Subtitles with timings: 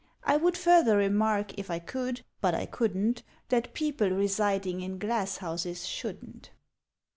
[0.23, 5.85] (I would further remark, if I could, but I couldn't That People Residing in Glasshouses
[5.87, 6.49] shouldn't.)